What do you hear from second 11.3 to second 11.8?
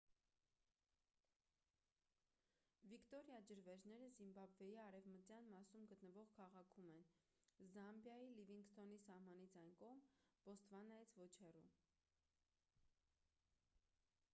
հեռու